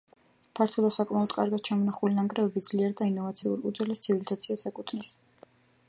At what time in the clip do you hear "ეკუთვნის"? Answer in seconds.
4.73-5.15